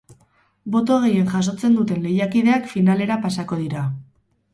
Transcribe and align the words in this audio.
Boto 0.75 0.95
gehien 1.03 1.27
jasotzen 1.33 1.75
duten 1.79 2.01
lehiakideak 2.05 2.65
finalera 2.71 3.19
pasako 3.27 3.59
dira. 3.61 3.85